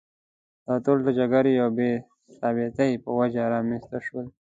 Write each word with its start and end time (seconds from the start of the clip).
دا 0.65 0.75
ټول 0.85 0.97
د 1.03 1.09
جګړې 1.19 1.53
او 1.63 1.69
بې 1.77 1.91
ثباتۍ 2.37 2.91
په 3.03 3.09
وجه 3.19 3.41
رامېنځته 3.53 3.99
شول. 4.05 4.25